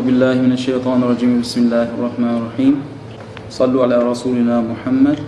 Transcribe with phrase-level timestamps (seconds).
[0.00, 1.44] أعوذ بالله من الشيطان الرجيم.
[1.44, 2.74] بسم الله الرحمن الرحيم.
[3.52, 5.20] صلوا على رسولنا محمد.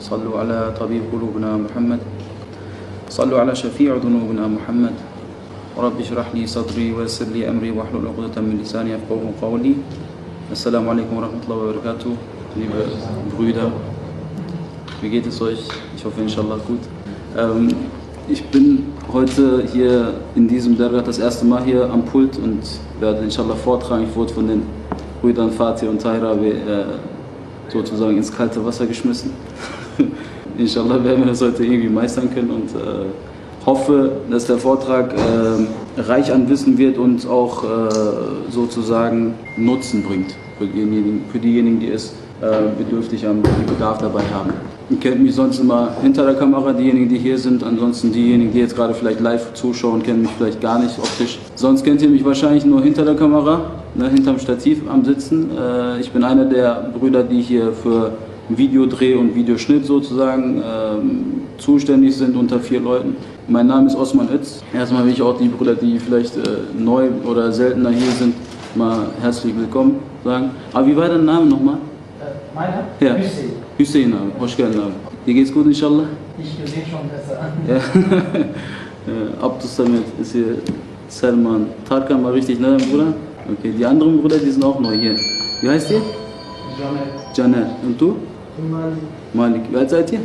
[0.00, 2.00] صلوا على طبيب قلوبنا محمد.
[3.12, 4.96] صلوا على شفيع ذنوبنا محمد.
[5.76, 9.76] رب اشرح لي صدري ويسر لي أمري واحلل عقدة من لساني يفقهوا قولي.
[10.48, 12.10] السلام عليكم ورحمة الله وبركاته.
[12.56, 12.80] Liebe
[13.36, 13.68] Brüder
[15.04, 15.60] wie geht es euch?
[15.92, 16.80] Ich hoffe inshallah gut.
[17.36, 17.68] Ähm,
[18.32, 22.64] ich bin heute hier in diesem Dergat das erste Mal hier am Pult und
[23.00, 24.06] werde inshallah vortragen.
[24.08, 24.62] Ich wurde von den
[25.20, 26.56] Brüdern Fatih und Taira äh,
[27.68, 29.32] sozusagen ins kalte Wasser geschmissen.
[30.58, 33.06] inshallah werden wir das heute irgendwie meistern können und äh,
[33.66, 37.66] hoffe, dass der Vortrag äh, reich an Wissen wird und auch äh,
[38.50, 42.46] sozusagen Nutzen bringt für diejenigen, für diejenigen die es äh,
[42.78, 44.52] bedürftig haben, die Bedarf dabei haben.
[44.90, 47.62] Ihr kennt mich sonst immer hinter der Kamera, diejenigen, die hier sind.
[47.62, 51.38] Ansonsten diejenigen, die jetzt gerade vielleicht live zuschauen, kennen mich vielleicht gar nicht optisch.
[51.54, 55.50] Sonst kennt ihr mich wahrscheinlich nur hinter der Kamera, ne, hinterm Stativ am Sitzen.
[55.56, 58.14] Äh, ich bin einer der Brüder, die hier für
[58.48, 63.14] Videodreh und Videoschnitt sozusagen ähm, zuständig sind unter vier Leuten.
[63.46, 64.60] Mein Name ist Osman Itz.
[64.74, 66.40] Erstmal will ich auch die Brüder, die vielleicht äh,
[66.76, 68.34] neu oder seltener hier sind,
[68.74, 70.50] mal herzlich willkommen sagen.
[70.72, 71.78] Aber wie war dein Name nochmal?
[72.54, 72.84] Meiner?
[73.00, 73.16] Ja.
[73.16, 73.52] Hüseyin.
[73.78, 74.92] Hüseyin abi, hoş geldin abi.
[75.26, 76.04] Dir geht's gut inshallah?
[76.42, 77.38] Ich gesehen schon besser.
[77.68, 79.46] Ja.
[79.46, 80.56] Abdus Samet ist hier,
[81.08, 81.66] Salman.
[81.88, 83.06] Tarkan war richtig, ne, dein Bruder?
[83.58, 85.16] Okay, die anderen Brüder, die sind auch neu hier.
[85.62, 86.00] Wie heißt ihr?
[86.78, 87.36] Janet.
[87.36, 87.70] Janer.
[87.82, 88.16] Und du?
[88.58, 88.96] Imani.
[89.34, 89.62] Malik.
[89.70, 90.20] Wie alt seid ihr?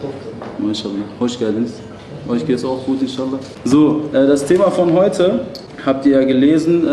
[0.00, 0.32] Doktor.
[0.58, 1.04] MashaAllah.
[1.18, 1.72] Hoş geldiniz.
[2.28, 3.38] Euch geht's auch gut, inshallah.
[3.64, 5.40] So, äh, das Thema von heute
[5.84, 6.86] habt ihr ja gelesen.
[6.86, 6.90] Äh,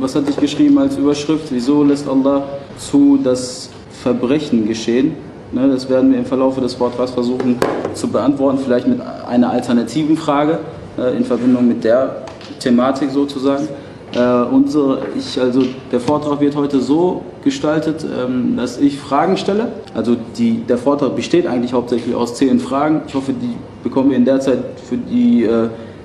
[0.00, 1.46] was hatte ich geschrieben als Überschrift?
[1.50, 2.44] Wieso lässt Allah
[2.78, 3.70] zu, dass
[4.02, 5.14] Verbrechen geschehen?
[5.52, 7.58] Ne, das werden wir im Verlauf des Vortrags versuchen
[7.94, 10.60] zu beantworten, vielleicht mit einer alternativen Frage
[10.96, 12.22] äh, in Verbindung mit der
[12.60, 13.68] Thematik sozusagen.
[14.14, 19.68] Äh, unsere, ich, also der Vortrag wird heute so gestaltet, ähm, dass ich Fragen stelle.
[19.94, 23.02] Also die, der Vortrag besteht eigentlich hauptsächlich aus zehn Fragen.
[23.06, 24.58] Ich hoffe, die bekommen wir in der Zeit,
[24.88, 25.48] für die,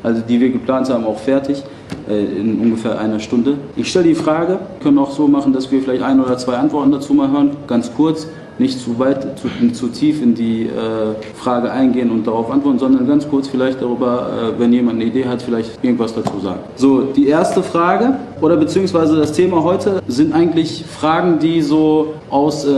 [0.06, 1.64] also die wir geplant haben, auch fertig
[2.08, 3.58] äh, in ungefähr einer Stunde.
[3.76, 6.92] Ich stelle die Frage, können auch so machen, dass wir vielleicht ein oder zwei Antworten
[6.92, 8.28] dazu mal hören, ganz kurz
[8.60, 13.08] nicht zu weit, zu, zu tief in die äh, Frage eingehen und darauf antworten, sondern
[13.08, 16.60] ganz kurz vielleicht darüber, äh, wenn jemand eine Idee hat, vielleicht irgendwas dazu sagen.
[16.76, 22.66] So, die erste Frage oder beziehungsweise das Thema heute sind eigentlich Fragen, die so aus
[22.66, 22.72] äh,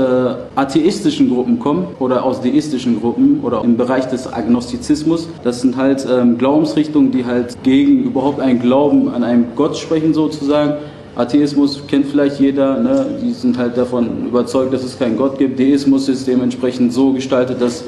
[0.55, 5.29] atheistischen Gruppen kommen oder aus deistischen Gruppen oder im Bereich des Agnostizismus.
[5.43, 10.13] Das sind halt ähm, Glaubensrichtungen, die halt gegen überhaupt einen Glauben an einen Gott sprechen
[10.13, 10.73] sozusagen
[11.17, 13.07] Atheismus kennt vielleicht jeder, ne?
[13.19, 15.59] die sind halt davon überzeugt, dass es keinen Gott gibt.
[15.59, 17.83] Deismus ist dementsprechend so gestaltet, dass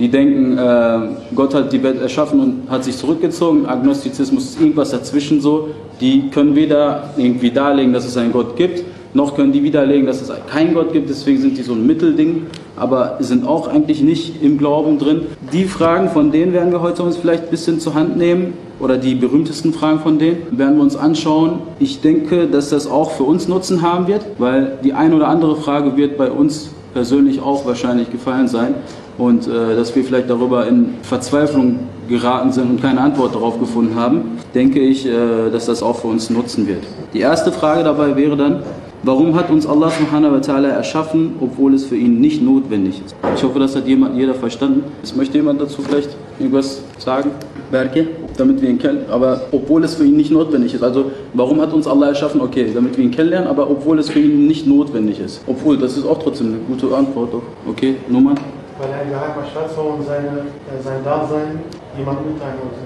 [0.00, 0.98] die denken, äh,
[1.32, 3.66] Gott hat die Welt erschaffen und hat sich zurückgezogen.
[3.66, 5.68] Agnostizismus ist irgendwas dazwischen so.
[6.00, 8.82] Die können weder irgendwie darlegen, dass es einen Gott gibt,
[9.14, 11.10] noch können die widerlegen, dass es keinen Gott gibt.
[11.10, 12.46] Deswegen sind die so ein Mittelding,
[12.76, 15.26] aber sind auch eigentlich nicht im Glauben drin.
[15.52, 18.96] Die Fragen, von denen werden wir heute uns vielleicht ein bisschen zur Hand nehmen oder
[18.96, 21.60] die berühmtesten Fragen von denen werden wir uns anschauen.
[21.78, 25.56] Ich denke, dass das auch für uns Nutzen haben wird, weil die eine oder andere
[25.56, 28.74] Frage wird bei uns persönlich auch wahrscheinlich gefallen sein
[29.18, 33.94] und äh, dass wir vielleicht darüber in Verzweiflung geraten sind und keine Antwort darauf gefunden
[33.94, 36.84] haben, denke ich, äh, dass das auch für uns nutzen wird.
[37.14, 38.62] Die erste Frage dabei wäre dann,
[39.04, 43.16] Warum hat uns Allah subhanahu wa ta'ala erschaffen, obwohl es für ihn nicht notwendig ist?
[43.34, 44.84] Ich hoffe, das hat jemand, jeder verstanden.
[45.02, 47.32] Es möchte jemand dazu vielleicht irgendwas sagen?
[47.72, 49.06] Berke, damit wir ihn kennen.
[49.10, 50.84] Aber obwohl es für ihn nicht notwendig ist.
[50.84, 52.40] Also warum hat uns Allah erschaffen?
[52.40, 55.40] Okay, damit wir ihn kennenlernen, aber obwohl es für ihn nicht notwendig ist.
[55.48, 57.34] Obwohl, das ist auch trotzdem eine gute Antwort.
[57.34, 57.42] Doch.
[57.68, 58.36] Okay, Nummer?
[58.78, 61.58] Weil er ein geheimer Staatsmann und seine, äh, sein Dasein
[61.98, 62.78] jemand mitteilen wollte.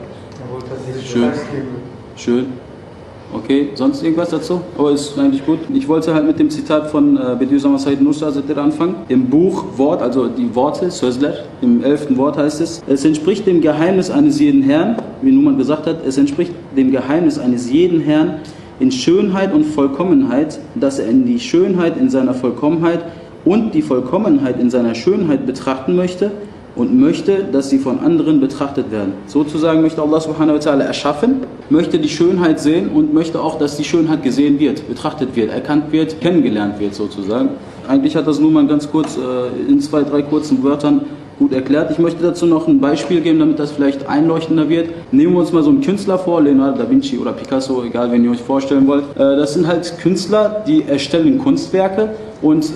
[0.42, 1.30] Er wollte, dass sie sich Schön.
[2.16, 2.65] Schön.
[3.32, 4.60] Okay, sonst irgendwas dazu?
[4.78, 5.58] Aber ist eigentlich gut.
[5.74, 8.94] Ich wollte halt mit dem Zitat von äh, Bediüzzaman Said Nursi anfangen.
[9.08, 13.60] Im Buch Wort, also die Worte, Sözler, im elften Wort heißt es, es entspricht dem
[13.60, 18.40] Geheimnis eines jeden Herrn, wie Numan gesagt hat, es entspricht dem Geheimnis eines jeden Herrn
[18.78, 23.04] in Schönheit und Vollkommenheit, dass er in die Schönheit in seiner Vollkommenheit
[23.44, 26.30] und die Vollkommenheit in seiner Schönheit betrachten möchte
[26.76, 29.14] und möchte, dass sie von anderen betrachtet werden.
[29.26, 31.40] Sozusagen möchte Allah subhanahu wa ta'ala erschaffen,
[31.70, 35.90] möchte die Schönheit sehen und möchte auch, dass die Schönheit gesehen wird, betrachtet wird, erkannt
[35.90, 37.50] wird, kennengelernt wird sozusagen.
[37.88, 41.06] Eigentlich hat das nur mal ganz kurz äh, in zwei, drei kurzen Wörtern
[41.38, 41.90] gut erklärt.
[41.90, 44.88] Ich möchte dazu noch ein Beispiel geben, damit das vielleicht einleuchtender wird.
[45.12, 48.24] Nehmen wir uns mal so einen Künstler vor, Leonardo da Vinci oder Picasso, egal wen
[48.24, 49.04] ihr euch vorstellen wollt.
[49.16, 52.10] Äh, Das sind halt Künstler, die erstellen Kunstwerke
[52.42, 52.70] und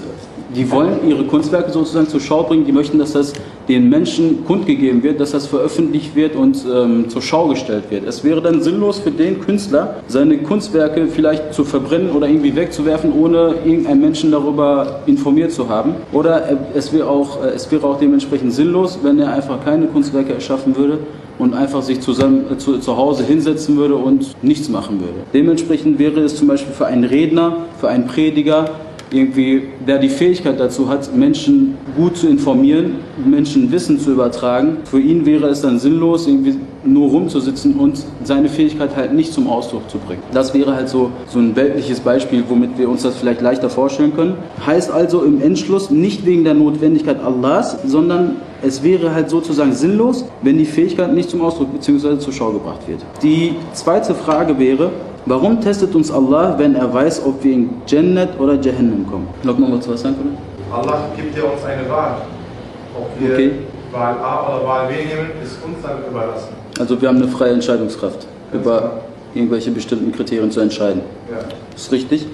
[0.54, 3.32] die wollen ihre Kunstwerke sozusagen zur Schau bringen, die möchten, dass das
[3.70, 8.04] den Menschen kundgegeben wird, dass das veröffentlicht wird und ähm, zur Schau gestellt wird.
[8.04, 13.12] Es wäre dann sinnlos für den Künstler, seine Kunstwerke vielleicht zu verbrennen oder irgendwie wegzuwerfen,
[13.12, 15.94] ohne irgendeinen Menschen darüber informiert zu haben.
[16.12, 20.34] Oder es wäre auch, äh, es wäre auch dementsprechend sinnlos, wenn er einfach keine Kunstwerke
[20.34, 20.98] erschaffen würde
[21.38, 25.20] und einfach sich zusammen äh, zu, zu Hause hinsetzen würde und nichts machen würde.
[25.32, 28.70] Dementsprechend wäre es zum Beispiel für einen Redner, für einen Prediger,
[29.12, 34.78] irgendwie, der die Fähigkeit dazu hat, Menschen gut zu informieren, Menschen Wissen zu übertragen.
[34.84, 39.48] Für ihn wäre es dann sinnlos, irgendwie nur rumzusitzen und seine Fähigkeit halt nicht zum
[39.48, 40.22] Ausdruck zu bringen.
[40.32, 44.14] Das wäre halt so, so ein weltliches Beispiel, womit wir uns das vielleicht leichter vorstellen
[44.14, 44.34] können.
[44.64, 50.24] Heißt also im Endschluss nicht wegen der Notwendigkeit Allahs, sondern es wäre halt sozusagen sinnlos,
[50.42, 52.18] wenn die Fähigkeit nicht zum Ausdruck bzw.
[52.18, 53.00] zur Schau gebracht wird.
[53.22, 54.90] Die zweite Frage wäre,
[55.26, 59.28] Warum testet uns Allah, wenn er weiß, ob wir in Jannat oder Jahannam kommen?
[59.42, 60.38] Noch mal was sagen, können?
[60.72, 62.16] Allah gibt ja uns eine Wahl.
[62.96, 63.50] Ob wir Okay.
[63.92, 66.48] Wahl A oder Wahl B nehmen, ist uns dann überlassen.
[66.78, 68.92] Also wir haben eine freie Entscheidungskraft, über
[69.34, 71.02] irgendwelche bestimmten Kriterien zu entscheiden.
[71.30, 71.38] Ja.
[71.74, 72.26] Ist richtig.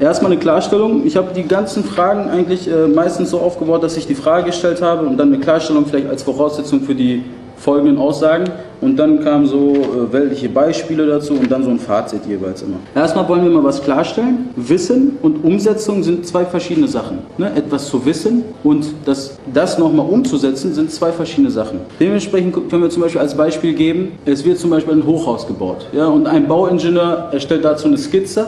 [0.00, 1.06] Erstmal eine Klarstellung.
[1.06, 4.80] Ich habe die ganzen Fragen eigentlich äh, meistens so aufgebaut, dass ich die Frage gestellt
[4.82, 7.24] habe und dann eine Klarstellung vielleicht als Voraussetzung für die
[7.58, 8.44] folgenden Aussagen.
[8.80, 12.76] Und dann kamen so äh, weltliche Beispiele dazu und dann so ein Fazit jeweils immer.
[12.94, 14.50] Erstmal wollen wir mal was klarstellen.
[14.54, 17.18] Wissen und Umsetzung sind zwei verschiedene Sachen.
[17.38, 17.50] Ne?
[17.56, 21.80] Etwas zu wissen und das, das nochmal umzusetzen sind zwei verschiedene Sachen.
[21.98, 25.88] Dementsprechend können wir zum Beispiel als Beispiel geben, es wird zum Beispiel ein Hochhaus gebaut.
[25.92, 26.06] Ja?
[26.06, 28.46] Und ein Bauingenieur erstellt dazu eine Skizze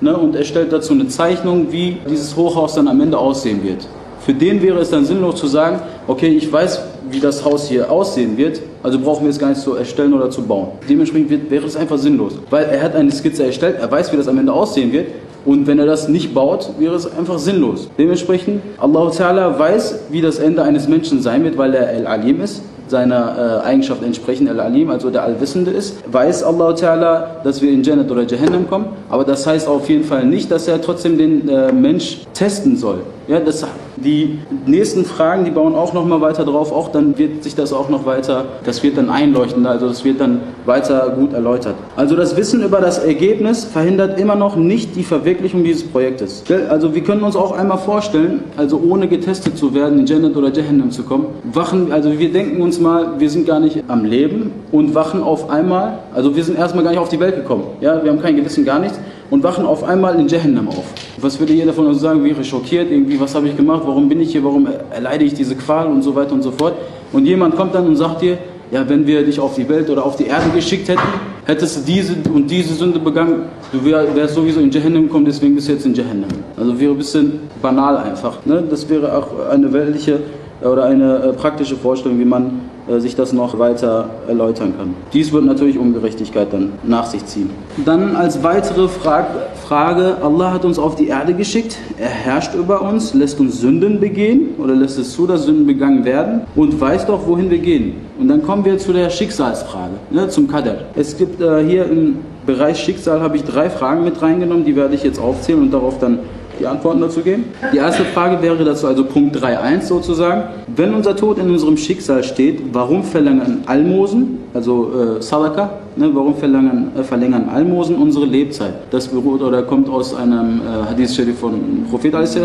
[0.00, 3.88] ne, und erstellt dazu eine Zeichnung, wie dieses Hochhaus dann am Ende aussehen wird.
[4.20, 6.80] Für den wäre es dann sinnlos zu sagen, okay, ich weiß,
[7.12, 10.30] wie das Haus hier aussehen wird, also brauchen wir es gar nicht zu erstellen oder
[10.30, 10.68] zu bauen.
[10.88, 14.16] Dementsprechend wird, wäre es einfach sinnlos, weil er hat eine Skizze erstellt, er weiß, wie
[14.16, 15.06] das am Ende aussehen wird
[15.44, 17.88] und wenn er das nicht baut, wäre es einfach sinnlos.
[17.98, 22.62] Dementsprechend, Allah Ta'ala weiß, wie das Ende eines Menschen sein wird, weil er Al-Alim ist
[22.88, 27.82] seiner äh, Eigenschaft entsprechen, Al-Alim, also der Allwissende ist, weiß Allah Ta'ala, dass wir in
[27.82, 31.48] Jannat oder Jahannam kommen, aber das heißt auf jeden Fall nicht, dass er trotzdem den
[31.48, 33.00] äh, Mensch testen soll.
[33.28, 33.64] Ja, das,
[33.96, 37.88] die nächsten Fragen, die bauen auch nochmal weiter drauf, auch dann wird sich das auch
[37.88, 41.74] noch weiter, das wird dann einleuchten, also das wird dann weiter gut erläutert.
[41.96, 46.44] Also das Wissen über das Ergebnis verhindert immer noch nicht die Verwirklichung dieses Projektes.
[46.68, 50.52] Also wir können uns auch einmal vorstellen, also ohne getestet zu werden, in Jannat oder
[50.52, 54.52] Jahannam zu kommen, wachen, also wir denken uns mal, wir sind gar nicht am Leben
[54.70, 58.02] und wachen auf einmal, also wir sind erstmal gar nicht auf die Welt gekommen, ja,
[58.02, 58.98] wir haben kein Gewissen, gar nichts
[59.32, 60.84] und wachen auf einmal in Jahannam auf.
[61.16, 64.20] Was würde jeder von uns sagen, wäre schockiert, irgendwie, was habe ich gemacht, warum bin
[64.20, 66.74] ich hier, warum erleide ich diese Qual und so weiter und so fort.
[67.14, 68.36] Und jemand kommt dann und sagt dir,
[68.70, 71.00] ja, wenn wir dich auf die Welt oder auf die Erde geschickt hätten,
[71.46, 75.54] hättest du diese und diese Sünde begangen, du wär, wärst sowieso in Jahannam gekommen, deswegen
[75.54, 76.28] bist du jetzt in Jahannam.
[76.54, 78.44] Also wäre ein bisschen banal einfach.
[78.44, 78.62] Ne?
[78.68, 80.18] Das wäre auch eine weltliche
[80.60, 82.60] oder eine äh, praktische Vorstellung, wie man
[82.98, 84.94] sich das noch weiter erläutern kann.
[85.12, 87.50] Dies wird natürlich Ungerechtigkeit dann nach sich ziehen.
[87.84, 89.28] Dann als weitere Frage,
[89.66, 94.00] Frage, Allah hat uns auf die Erde geschickt, er herrscht über uns, lässt uns Sünden
[94.00, 97.94] begehen oder lässt es zu, dass Sünden begangen werden und weiß doch, wohin wir gehen.
[98.18, 100.86] Und dann kommen wir zu der Schicksalsfrage, ne, zum Qadr.
[100.94, 104.96] Es gibt äh, hier im Bereich Schicksal habe ich drei Fragen mit reingenommen, die werde
[104.96, 106.18] ich jetzt aufzählen und darauf dann
[106.62, 107.44] die Antworten dazu geben.
[107.72, 110.44] Die erste Frage wäre dazu also Punkt 3.1 sozusagen.
[110.68, 116.34] Wenn unser Tod in unserem Schicksal steht, warum verlängern Almosen, also äh, Sadaka, ne, warum
[116.34, 118.74] verlängern, äh, verlängern Almosen unsere Lebzeit?
[118.90, 121.54] Das beruht oder kommt aus einem äh, Hadith Sharif von
[121.90, 122.38] Prophet a.s.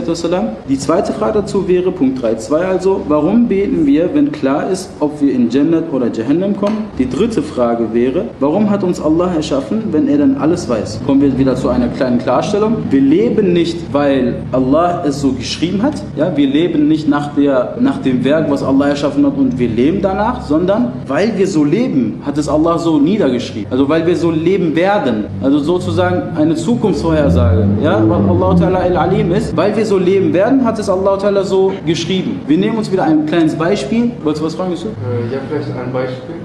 [0.68, 5.22] Die zweite Frage dazu wäre Punkt 3.2 also, warum beten wir, wenn klar ist, ob
[5.22, 6.86] wir in Jannat oder Jahannam kommen?
[6.98, 11.02] Die dritte Frage wäre, warum hat uns Allah erschaffen, wenn er dann alles weiß?
[11.06, 12.78] Kommen wir wieder zu einer kleinen Klarstellung.
[12.90, 16.02] Wir leben nicht, weil Allah es so geschrieben hat.
[16.16, 19.70] Ja, wir leben nicht nach, der, nach dem Werk, was Allah erschaffen hat und wir
[19.70, 23.37] leben danach, sondern weil wir so leben, hat es Allah so niedergeschrieben.
[23.70, 25.26] Also weil wir so leben werden.
[25.42, 27.66] Also sozusagen eine Zukunftsvorhersage.
[27.84, 29.56] Ja, weil Allah Ta'ala al-Alim ist.
[29.56, 32.42] Weil wir so leben werden, hat es Allah Ta'ala so geschrieben.
[32.48, 34.12] Wir nehmen uns wieder ein kleines Beispiel.
[34.24, 34.90] Wolltest du was fragen, Yusuf?
[34.90, 36.36] Äh, ja, vielleicht ein Beispiel.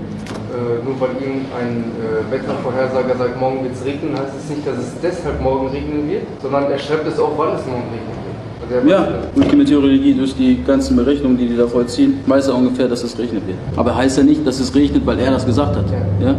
[0.52, 4.76] Äh, nur weil irgendein äh, Wettervorhersager sagt, morgen wird es regnen, heißt es nicht, dass
[4.76, 8.32] es deshalb morgen regnen wird, sondern er schreibt es auch, wann es morgen regnen wird.
[8.76, 12.54] Also Ja, durch die Meteorologie, durch die ganzen Berechnungen, die die da vollziehen, weiß er
[12.54, 13.56] ungefähr, dass es regnet wird.
[13.76, 15.84] Aber heißt ja nicht, dass es regnet, weil er das gesagt hat.
[16.20, 16.34] Ja?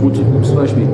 [0.00, 0.86] Gut, gutes Beispiel.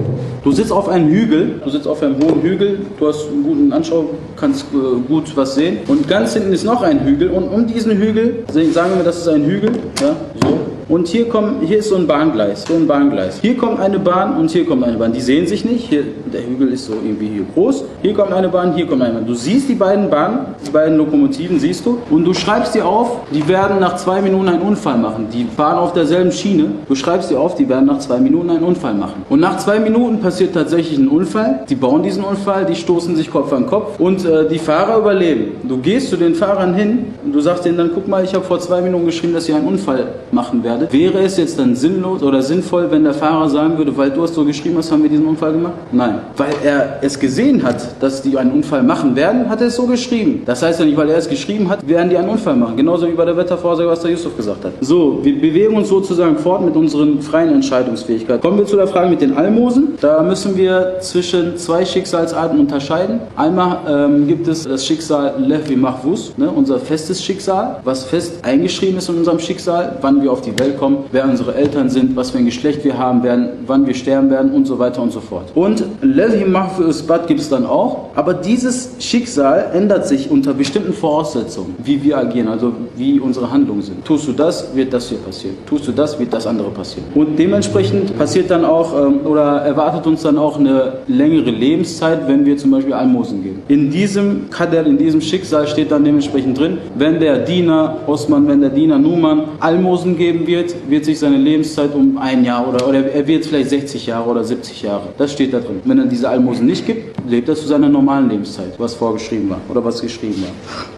[0.42, 3.73] Du sitzt auf einem Hügel, du sitzt auf einem hohen Hügel, du hast einen guten
[3.73, 5.78] Anschau, kannst äh, gut was sehen.
[5.88, 9.28] Und ganz hinten ist noch ein Hügel und um diesen Hügel, sagen wir, das ist
[9.28, 9.70] ein Hügel,
[10.00, 10.74] ja, so.
[10.88, 13.38] Und hier kommen, hier ist so ein Bahngleis, so ein Bahngleis.
[13.41, 15.12] Hier kommt eine Bahn und hier kommt eine Bahn.
[15.12, 15.88] Die sehen sich nicht.
[15.88, 17.85] Hier, der Hügel ist so irgendwie hier groß.
[18.03, 19.26] Hier kommt eine Bahn, hier kommt eine Bahn.
[19.26, 21.99] Du siehst die beiden Bahnen, die beiden Lokomotiven siehst du.
[22.11, 25.29] Und du schreibst dir auf, die werden nach zwei Minuten einen Unfall machen.
[25.33, 26.67] Die fahren auf derselben Schiene.
[26.87, 29.23] Du schreibst dir auf, die werden nach zwei Minuten einen Unfall machen.
[29.31, 31.64] Und nach zwei Minuten passiert tatsächlich ein Unfall.
[31.69, 35.53] Die bauen diesen Unfall, die stoßen sich Kopf an Kopf und äh, die Fahrer überleben.
[35.62, 38.45] Du gehst zu den Fahrern hin und du sagst denen dann, guck mal, ich habe
[38.45, 40.93] vor zwei Minuten geschrieben, dass ihr einen Unfall machen werdet.
[40.93, 44.35] Wäre es jetzt dann sinnlos oder sinnvoll, wenn der Fahrer sagen würde, weil du hast
[44.35, 45.75] so geschrieben hast, haben wir diesen Unfall gemacht?
[45.93, 46.21] Nein.
[46.37, 49.87] Weil er es gesehen hat, dass die einen Unfall machen werden, hat er es so
[49.87, 50.43] geschrieben.
[50.45, 52.76] Das heißt ja nicht, weil er es geschrieben hat, werden die einen Unfall machen.
[52.76, 54.73] Genauso wie bei der Wettervorsage, was der Yusuf gesagt hat.
[54.81, 58.40] So, wir bewegen uns sozusagen fort mit unseren freien Entscheidungsfähigkeit.
[58.40, 59.95] Kommen wir zu der Frage mit den Almosen.
[60.00, 63.21] Da müssen wir zwischen zwei Schicksalsarten unterscheiden.
[63.37, 68.99] Einmal ähm, gibt es das Schicksal Levi Mahvus, ne, unser festes Schicksal, was fest eingeschrieben
[68.99, 72.30] ist in unserem Schicksal, wann wir auf die Welt kommen, wer unsere Eltern sind, was
[72.30, 75.21] für ein Geschlecht wir haben werden, wann wir sterben werden und so weiter und so
[75.21, 75.52] fort.
[75.54, 80.92] Und Levi Mahfuz Bad gibt es dann auch, aber dieses Schicksal ändert sich unter bestimmten
[80.92, 84.04] Voraussetzungen, wie wir agieren, also wie unsere Handlungen sind.
[84.04, 85.56] Tust du das, wird das hier passieren.
[85.66, 87.06] Tust du das, wird das andere passieren.
[87.14, 92.44] Und dementsprechend passiert dann auch ähm, oder erwartet uns dann auch eine längere Lebenszeit, wenn
[92.44, 93.62] wir zum Beispiel Almosen geben.
[93.68, 98.61] In diesem Kader, in diesem Schicksal steht dann dementsprechend drin, wenn der Diener Osman, wenn
[98.61, 100.53] der Diener Numan Almosen geben wird,
[100.88, 104.44] wird sich seine Lebenszeit um ein Jahr oder, oder er wird vielleicht 60 Jahre oder
[104.44, 105.08] 70 Jahre.
[105.18, 105.80] Das steht da drin.
[105.84, 109.61] Wenn er diese Almosen nicht gibt, lebt er zu seiner normalen Lebenszeit, was vorgeschrieben war
[109.68, 110.50] oder was geschrieben war.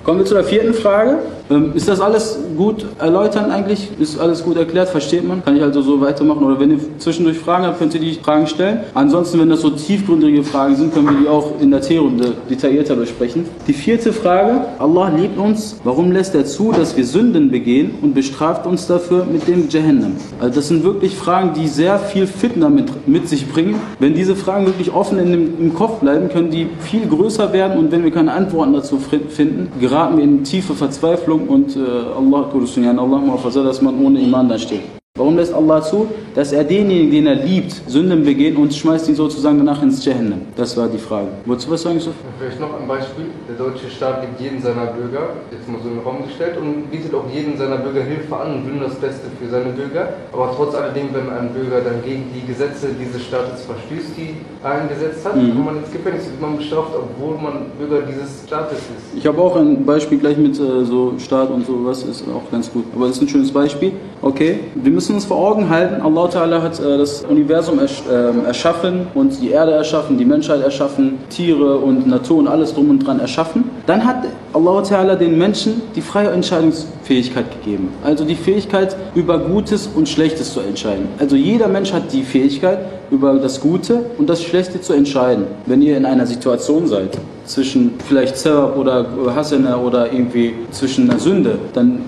[0.05, 1.19] Kommen wir zu der vierten Frage.
[1.49, 3.89] Ähm, ist das alles gut erläutern eigentlich?
[3.99, 4.89] Ist alles gut erklärt?
[4.89, 5.45] Versteht man?
[5.45, 6.45] Kann ich also so weitermachen?
[6.45, 8.81] Oder wenn ihr zwischendurch Fragen habt, könnt ihr die Fragen stellen.
[8.95, 12.97] Ansonsten, wenn das so tiefgründige Fragen sind, können wir die auch in der T-Runde detaillierter
[12.97, 13.47] besprechen.
[13.67, 14.65] Die vierte Frage.
[14.79, 15.79] Allah liebt uns.
[15.85, 20.17] Warum lässt er zu, dass wir Sünden begehen und bestraft uns dafür mit dem Jahannam?
[20.41, 23.77] Also das sind wirklich Fragen, die sehr viel Fitner mit, mit sich bringen.
[23.99, 27.79] Wenn diese Fragen wirklich offen in dem, im Kopf bleiben, können die viel größer werden
[27.79, 32.51] und wenn wir keine Antworten dazu finden, geraten wir in tiefe Verzweiflung und äh, Allah,
[32.51, 34.96] Allah, dass man ohne Iman da steht.
[35.17, 36.09] Warum lässt Allah zu?
[36.35, 40.43] Dass er denjenigen, den er liebt, Sünden begehen und schmeißt ihn sozusagen danach ins Jahannam.
[40.55, 41.29] Das war die Frage.
[41.47, 42.13] Du was sagen, Yusuf?
[42.39, 43.25] Vielleicht noch ein Beispiel.
[43.49, 46.91] Der deutsche Staat liebt jeden seiner Bürger, jetzt mal so in den Raum gestellt, und
[46.91, 50.11] bietet auch jeden seiner Bürger Hilfe an und will das Beste für seine Bürger.
[50.33, 54.83] Aber trotz alledem, wenn ein Bürger dann gegen die Gesetze dieses Staates verstößt, die er
[54.83, 55.57] eingesetzt hat, mhm.
[55.57, 59.17] kann man ins Gefängnis wird man bestraft, obwohl man Bürger dieses Staates ist.
[59.17, 62.71] Ich habe auch ein Beispiel gleich mit äh, so Staat und sowas, ist auch ganz
[62.71, 62.85] gut.
[62.95, 63.93] Aber das ist ein schönes Beispiel.
[64.21, 68.47] Okay, wir müssen uns vor Augen halten, Allah Ta'ala hat äh, das Universum ersch äh,
[68.47, 73.01] erschaffen und die Erde erschaffen, die Menschheit erschaffen, Tiere und Natur und alles drum und
[73.01, 73.65] dran erschaffen.
[73.87, 77.89] Dann hat Allah Ta'ala den Menschen die freie Entscheidungsfähigkeit gegeben.
[78.05, 81.09] Also die Fähigkeit, über Gutes und Schlechtes zu entscheiden.
[81.19, 82.79] Also jeder Mensch hat die Fähigkeit,
[83.11, 85.47] über das Gute und das Schlechte zu entscheiden.
[85.67, 91.21] Wenn ihr in einer Situation seid, zwischen vielleicht Zerab oder Hasana oder irgendwie zwischen einer
[91.21, 92.01] Sünde, dann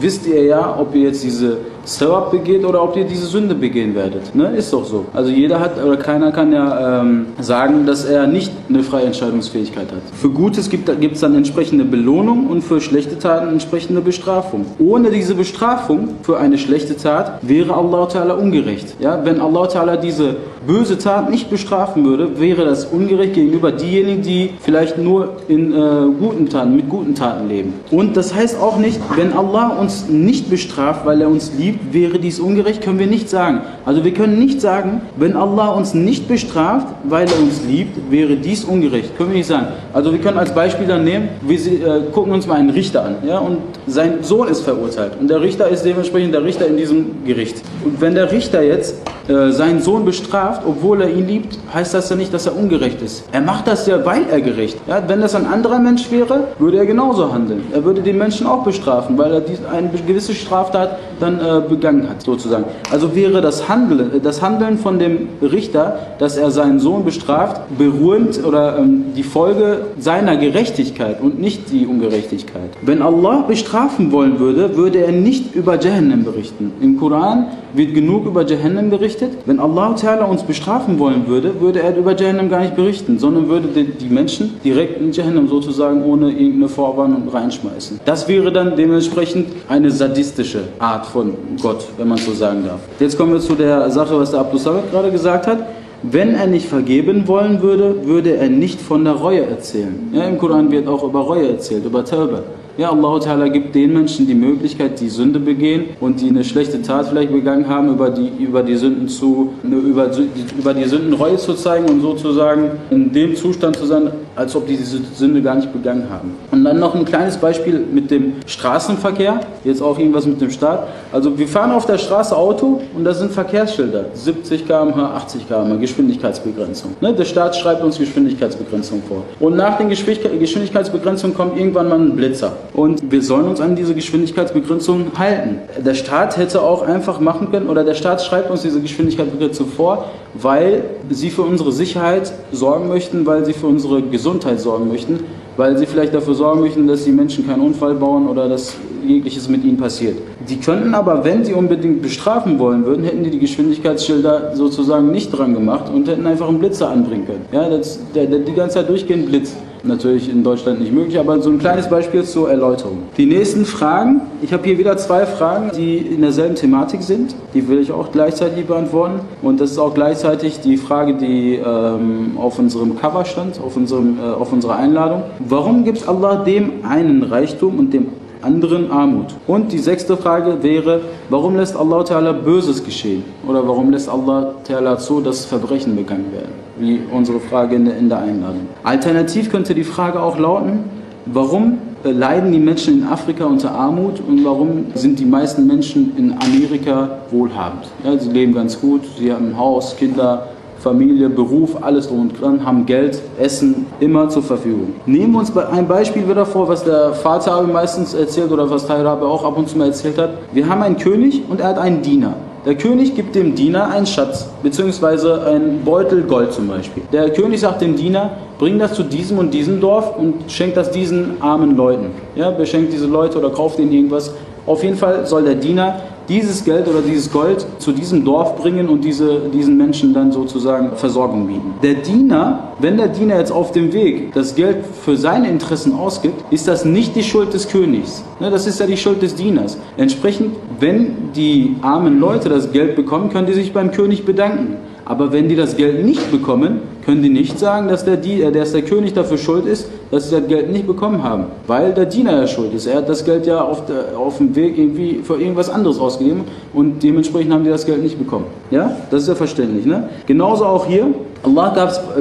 [0.00, 1.58] wisst ihr ja, ob ihr jetzt diese
[1.98, 4.34] Sawab begeht oder ob ihr diese Sünde begehen werdet.
[4.34, 4.54] Ne?
[4.56, 5.06] Ist doch so.
[5.12, 9.90] Also jeder hat oder keiner kann ja ähm, sagen, dass er nicht eine freie Entscheidungsfähigkeit
[9.90, 10.02] hat.
[10.14, 14.66] Für Gutes gibt es dann entsprechende Belohnung und für schlechte Taten entsprechende Bestrafung.
[14.78, 18.94] Ohne diese Bestrafung für eine schlechte Tat wäre Allah Ta'ala ungerecht.
[19.00, 19.24] Ja?
[19.24, 24.50] Wenn Allah Ta'ala diese böse Tat nicht bestrafen würde, wäre das ungerecht gegenüber diejenigen, die
[24.60, 25.76] vielleicht nur in äh,
[26.20, 27.74] guten Taten, mit guten Taten leben.
[27.90, 32.18] Und das heißt auch nicht, wenn Allah uns nicht bestraft, weil er uns liebt, wäre
[32.18, 33.60] dies ungerecht, können wir nicht sagen.
[33.84, 38.36] Also wir können nicht sagen, wenn Allah uns nicht bestraft, weil er uns liebt, wäre
[38.36, 39.16] dies ungerecht.
[39.16, 39.68] Können wir nicht sagen.
[39.92, 43.16] Also wir können als Beispiel dann nehmen, wir äh, gucken uns mal einen Richter an.
[43.26, 45.12] Ja, und sein Sohn ist verurteilt.
[45.20, 47.62] Und der Richter ist dementsprechend der Richter in diesem Gericht.
[47.84, 48.96] Und wenn der Richter jetzt
[49.28, 53.00] äh, seinen Sohn bestraft, obwohl er ihn liebt, heißt das ja nicht, dass er ungerecht
[53.02, 53.24] ist.
[53.32, 54.78] Er macht das ja, weil er gerecht.
[54.86, 57.64] Ja, wenn das ein anderer Mensch wäre, würde er genauso handeln.
[57.72, 62.22] Er würde den Menschen auch bestrafen, weil er eine gewisse Straftat dann äh, begangen hat,
[62.22, 62.64] sozusagen.
[62.90, 68.44] Also wäre das Handeln, das Handeln von dem Richter, dass er seinen Sohn bestraft, beruhend
[68.44, 72.70] oder ähm, die Folge seiner Gerechtigkeit und nicht die Ungerechtigkeit.
[72.82, 76.72] Wenn Allah bestrafen wollen würde, würde er nicht über Jahannam berichten.
[76.80, 79.32] Im Koran wird genug über Jahannam berichtet.
[79.46, 83.48] Wenn Allah Ta'ala uns bestrafen wollen würde, würde er über Jahannam gar nicht berichten, sondern
[83.48, 88.00] würde die Menschen direkt in Jahannam sozusagen ohne irgendeine Vorwarnung reinschmeißen.
[88.04, 92.80] Das wäre dann dementsprechend eine sadistische Art von Gott, wenn man so sagen darf.
[92.98, 95.58] Jetzt kommen wir zu der Sache, was der Abdus Samad gerade gesagt hat.
[96.02, 100.10] wenn er nicht vergeben wollen würde, würde er nicht von der Reue erzählen.
[100.12, 102.42] Ja, Im Koran wird auch über Reue erzählt, über Tauba.
[102.80, 106.80] Ja, Allah Ta'ala gibt den Menschen die Möglichkeit, die Sünde begehen und die eine schlechte
[106.80, 110.10] Tat vielleicht begangen haben, über die, über die Sünden zu, über,
[110.58, 114.66] über die Sünden Reue zu zeigen und sozusagen in dem Zustand zu sein, als ob
[114.66, 116.34] die diese Sünde gar nicht begangen haben.
[116.50, 120.88] Und dann noch ein kleines Beispiel mit dem Straßenverkehr, jetzt auch irgendwas mit dem Staat.
[121.12, 125.76] Also wir fahren auf der Straße Auto und da sind Verkehrsschilder, 70 km/h, 80 km/h,
[125.76, 126.92] Geschwindigkeitsbegrenzung.
[127.02, 129.24] Ne, der Staat schreibt uns Geschwindigkeitsbegrenzung vor.
[129.38, 132.52] Und nach den Geschwindigkeitsbegrenzungen kommt irgendwann mal ein Blitzer.
[132.72, 135.56] Und wir sollen uns an diese Geschwindigkeitsbegrenzung halten.
[135.84, 140.06] Der Staat hätte auch einfach machen können, oder der Staat schreibt uns diese Geschwindigkeitsbegrenzung vor,
[140.34, 145.20] weil sie für unsere Sicherheit sorgen möchten, weil sie für unsere Gesundheit sorgen möchten,
[145.56, 149.48] weil sie vielleicht dafür sorgen möchten, dass die Menschen keinen Unfall bauen oder dass jegliches
[149.48, 150.16] mit ihnen passiert.
[150.48, 155.30] Die könnten aber, wenn sie unbedingt bestrafen wollen würden, hätten die die Geschwindigkeitsschilder sozusagen nicht
[155.30, 157.44] dran gemacht und hätten einfach einen Blitzer anbringen können.
[157.50, 159.56] Ja, das, der, der die ganze Zeit durchgehend blitzt.
[159.82, 162.98] Natürlich in Deutschland nicht möglich, aber so ein kleines Beispiel zur Erläuterung.
[163.16, 167.34] Die nächsten Fragen, ich habe hier wieder zwei Fragen, die in derselben Thematik sind.
[167.54, 169.20] Die will ich auch gleichzeitig beantworten.
[169.42, 174.18] Und das ist auch gleichzeitig die Frage, die ähm, auf unserem Cover stand, auf, unserem,
[174.18, 175.22] äh, auf unserer Einladung.
[175.38, 178.08] Warum gibt Allah dem einen Reichtum und dem
[178.42, 179.34] anderen Armut.
[179.46, 183.24] Und die sechste Frage wäre, warum lässt Allah Ta'ala Böses geschehen?
[183.46, 186.69] Oder warum lässt Allah Ta'ala zu, dass Verbrechen begangen werden?
[186.80, 188.68] Wie unsere Frage in der, in der Einladung.
[188.82, 190.84] Alternativ könnte die Frage auch lauten,
[191.26, 196.34] warum leiden die Menschen in Afrika unter Armut und warum sind die meisten Menschen in
[196.40, 197.88] Amerika wohlhabend?
[198.02, 200.46] Ja, sie leben ganz gut, sie haben ein Haus, Kinder,
[200.78, 204.94] Familie, Beruf, alles drum und dran, haben Geld, Essen immer zur Verfügung.
[205.04, 209.26] Nehmen wir uns ein Beispiel wieder vor, was der Vater meistens erzählt oder was Tairabe
[209.26, 210.30] auch ab und zu mal erzählt hat.
[210.52, 212.34] Wir haben einen König und er hat einen Diener.
[212.66, 217.02] Der König gibt dem Diener einen Schatz, beziehungsweise einen Beutel Gold zum Beispiel.
[217.10, 220.90] Der König sagt dem Diener, bring das zu diesem und diesem Dorf und schenkt das
[220.90, 222.10] diesen armen Leuten.
[222.34, 224.34] Ja, beschenkt diese Leute oder kauft ihnen irgendwas.
[224.66, 228.88] Auf jeden Fall soll der Diener dieses Geld oder dieses Gold zu diesem Dorf bringen
[228.88, 231.74] und diese, diesen Menschen dann sozusagen Versorgung bieten.
[231.82, 236.50] Der Diener, wenn der Diener jetzt auf dem Weg das Geld für seine Interessen ausgibt,
[236.52, 238.24] ist das nicht die Schuld des Königs.
[238.38, 239.76] Ne, das ist ja die Schuld des Dieners.
[239.96, 244.76] Entsprechend, wenn die armen Leute das Geld bekommen, können die sich beim König bedanken.
[245.10, 248.70] Aber wenn die das Geld nicht bekommen, können die nicht sagen, dass der, äh, dass
[248.70, 251.46] der König dafür schuld ist, dass sie das Geld nicht bekommen haben.
[251.66, 252.86] Weil der Diener ja schuld ist.
[252.86, 256.44] Er hat das Geld ja auf, der, auf dem Weg irgendwie für irgendwas anderes ausgegeben
[256.72, 258.44] und dementsprechend haben die das Geld nicht bekommen.
[258.70, 259.84] Ja, das ist ja verständlich.
[259.84, 260.08] Ne?
[260.26, 261.08] Genauso auch hier.
[261.42, 261.74] Allah,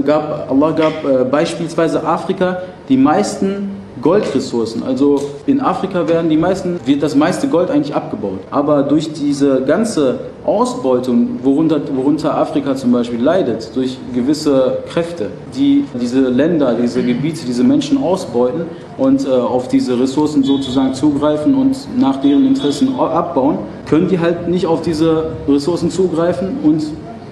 [0.04, 3.69] gab, Allah gab äh, beispielsweise Afrika die meisten
[4.01, 4.83] Goldressourcen.
[4.83, 8.39] Also in Afrika werden die meisten, wird das meiste Gold eigentlich abgebaut.
[8.51, 15.83] Aber durch diese ganze Ausbeutung, worunter, worunter Afrika zum Beispiel leidet, durch gewisse Kräfte, die
[15.99, 18.63] diese Länder, diese Gebiete, diese Menschen ausbeuten
[18.97, 24.47] und äh, auf diese Ressourcen sozusagen zugreifen und nach deren Interessen abbauen, können die halt
[24.47, 26.83] nicht auf diese Ressourcen zugreifen und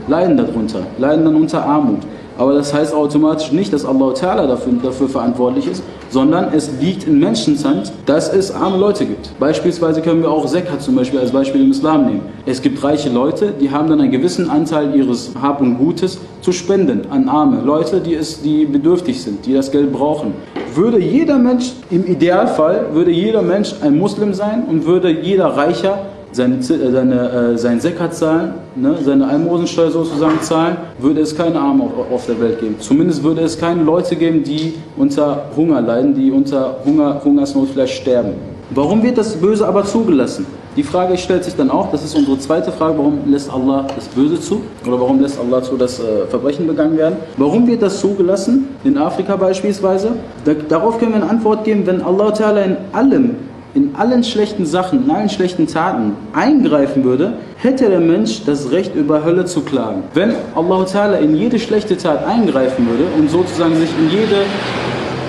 [0.08, 2.00] leiden darunter, leiden dann unter Armut.
[2.38, 7.06] Aber das heißt automatisch nicht, dass Allah Ta'ala dafür, dafür verantwortlich ist, sondern es liegt
[7.06, 9.32] in Menschenshand, dass es arme Leute gibt.
[9.40, 12.22] Beispielsweise können wir auch Zekat zum Beispiel als Beispiel im Islam nehmen.
[12.46, 16.52] Es gibt reiche Leute, die haben dann einen gewissen Anteil ihres Hab und Gutes zu
[16.52, 20.34] spenden an arme Leute, die, es, die bedürftig sind, die das Geld brauchen.
[20.76, 26.00] Würde jeder Mensch, im Idealfall, würde jeder Mensch ein Muslim sein und würde jeder Reicher
[26.32, 31.60] seine, äh, seine, äh, sein Sekat zahlen, ne, seine Almosensteuer sozusagen zahlen, würde es keine
[31.60, 32.76] Armen auf, auf, der Welt geben.
[32.80, 37.94] Zumindest würde es keine Leute geben, die unter Hunger leiden, die unter Hunger, Hungersnot vielleicht
[37.94, 38.34] sterben.
[38.70, 40.46] Warum wird das Böse aber zugelassen?
[40.76, 44.08] Die Frage stellt sich dann auch, das ist unsere zweite Frage, warum lässt Allah das
[44.10, 44.62] Böse zu?
[44.86, 47.16] Oder warum lässt Allah zu, dass äh, Verbrechen begangen werden?
[47.38, 48.68] Warum wird das zugelassen?
[48.84, 50.10] In Afrika beispielsweise?
[50.46, 52.32] Da, darauf können wir eine Antwort geben, wenn Allah
[52.64, 53.38] in allem
[53.78, 58.96] in allen schlechten Sachen, in allen schlechten Taten eingreifen würde, hätte der Mensch das Recht,
[58.96, 60.02] über Hölle zu klagen.
[60.16, 64.42] Wenn Allah Ta'ala in jede schlechte Tat eingreifen würde und sozusagen sich in jede,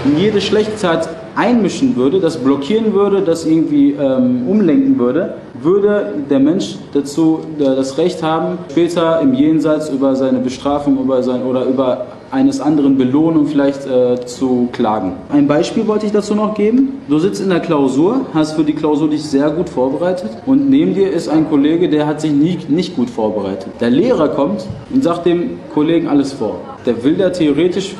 [0.07, 6.15] in jede schlechte Tat einmischen würde, das blockieren würde, das irgendwie ähm, umlenken würde, würde
[6.31, 11.43] der Mensch dazu äh, das Recht haben, später im Jenseits über seine Bestrafung über sein,
[11.43, 15.12] oder über eines anderen Belohnung vielleicht äh, zu klagen.
[15.31, 17.01] Ein Beispiel wollte ich dazu noch geben.
[17.09, 20.95] Du sitzt in der Klausur, hast für die Klausur dich sehr gut vorbereitet und neben
[20.95, 23.73] dir ist ein Kollege, der hat sich nie, nicht gut vorbereitet.
[23.81, 26.61] Der Lehrer kommt und sagt dem Kollegen alles vor.
[26.87, 27.95] Der will ja theoretisch,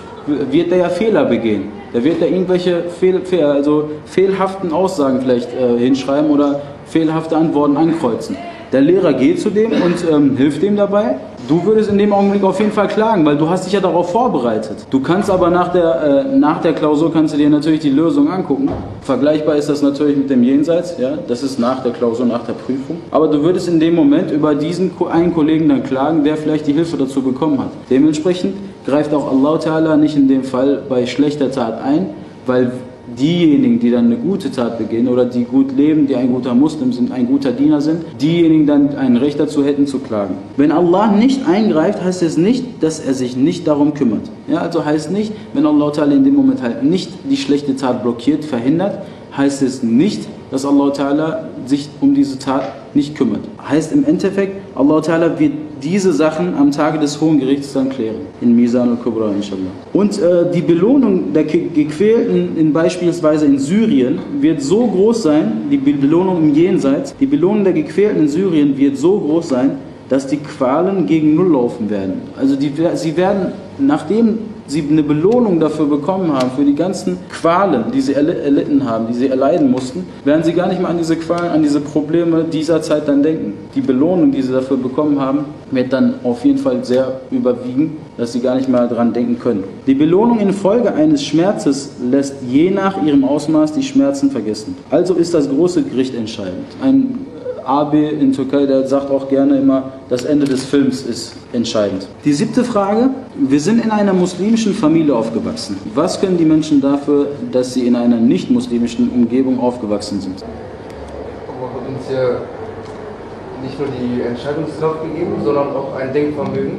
[0.51, 1.79] wird der ja Fehler begehen.
[1.95, 7.77] Der wird da irgendwelche fehl, fehl, also fehlhaften Aussagen vielleicht äh, hinschreiben oder fehlhafte Antworten
[7.77, 8.37] ankreuzen.
[8.71, 11.17] Der Lehrer geht zu dem und ähm, hilft dem dabei.
[11.49, 14.13] Du würdest in dem Augenblick auf jeden Fall klagen, weil du hast dich ja darauf
[14.13, 14.87] vorbereitet.
[14.91, 18.31] Du kannst aber nach der, äh, nach der Klausur kannst du dir natürlich die Lösung
[18.31, 18.69] angucken.
[19.01, 22.53] Vergleichbar ist das natürlich mit dem Jenseits, ja, das ist nach der Klausur, nach der
[22.53, 22.99] Prüfung.
[23.11, 26.75] Aber du würdest in dem Moment über diesen einen Kollegen dann klagen, der vielleicht die
[26.75, 27.71] Hilfe dazu bekommen hat.
[27.89, 28.55] Dementsprechend
[28.85, 32.11] greift auch Allah Ta'ala nicht in dem Fall bei schlechter Tat ein,
[32.45, 32.73] weil
[33.17, 36.93] diejenigen, die dann eine gute Tat begehen oder die gut leben, die ein guter Muslim
[36.93, 40.35] sind, ein guter Diener sind, diejenigen dann ein Recht dazu hätten zu klagen.
[40.57, 44.31] Wenn Allah nicht eingreift, heißt es nicht, dass er sich nicht darum kümmert.
[44.49, 48.03] Ja, also heißt nicht, wenn Allah Ta'ala in dem Moment halt nicht die schlechte Tat
[48.03, 48.99] blockiert, verhindert,
[49.37, 52.63] heißt es nicht, dass Allah Ta'ala sich um diese Tat
[52.95, 53.41] nicht kümmert.
[53.69, 58.17] Heißt im Endeffekt, Allah Ta'ala wird diese Sachen am Tage des Hohen Gerichts dann klären.
[58.41, 59.71] In Mizan al-Kubra, inshallah.
[59.93, 65.53] Und äh, die Belohnung der Ge- Gequälten in beispielsweise in Syrien wird so groß sein,
[65.71, 69.71] die Be- Belohnung im Jenseits, die Belohnung der Gequälten in Syrien wird so groß sein,
[70.09, 72.15] dass die Qualen gegen Null laufen werden.
[72.37, 74.39] Also die, sie werden, nachdem
[74.69, 79.07] sie eine Belohnung dafür bekommen haben, für die ganzen Qualen, die sie erli- erlitten haben,
[79.09, 82.45] die sie erleiden mussten, werden sie gar nicht mehr an diese Qualen, an diese Probleme
[82.45, 83.55] dieser Zeit dann denken.
[83.75, 88.33] Die Belohnung, die sie dafür bekommen haben, wird dann auf jeden Fall sehr überwiegen, dass
[88.33, 89.65] sie gar nicht mehr daran denken können.
[89.87, 94.77] Die Belohnung infolge eines Schmerzes lässt je nach ihrem Ausmaß die Schmerzen vergessen.
[94.91, 96.67] Also ist das große Gericht entscheidend.
[96.83, 97.27] Ein
[97.69, 102.09] AB in Türkei, der sagt auch gerne immer, das Ende des Films ist entscheidend.
[102.25, 105.77] Die siebte Frage, wir sind in einer muslimischen Familie aufgewachsen.
[105.95, 110.43] Was können die Menschen dafür, dass sie in einer nicht-muslimischen Umgebung aufgewachsen sind?
[110.43, 112.41] Allah hat uns ja
[113.63, 116.79] nicht nur die Entscheidungskraft gegeben, sondern auch ein Denkvermögen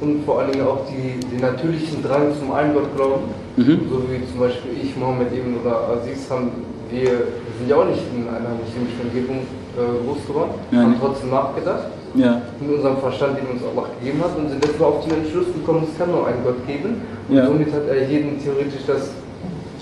[0.00, 3.22] und vor allen Dingen auch die, den natürlichen Drang zum Eingottglauben.
[3.56, 3.80] Mhm.
[3.88, 6.50] So wie zum Beispiel ich, Mohammed eben oder Aziz haben,
[6.90, 9.46] wir, wir sind ja auch nicht in einer muslimischen Umgebung
[9.82, 11.84] groß geworden, Ja, haben trotzdem nachgedacht
[12.14, 15.46] Ja, mit unserem Verstand, den uns Allah gegeben hat und sind deshalb auf den Entschluss
[15.54, 17.02] gekommen, es kann nur einen Gott geben.
[17.28, 17.46] Und Ja.
[17.46, 19.10] somit hat er jedem theoretisch das